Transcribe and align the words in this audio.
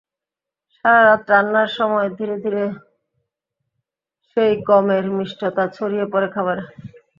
সারা 0.75 1.01
রাত 1.03 1.23
রান্নার 1.31 1.69
সময় 1.77 2.09
ধীরে 2.17 2.35
ধীরে 2.43 2.63
সেই 4.29 4.53
গমের 4.67 5.05
মিষ্টতা 5.17 5.63
ছড়িয়ে 5.75 6.05
পড়ে 6.13 6.27
খাবারে। 6.35 6.63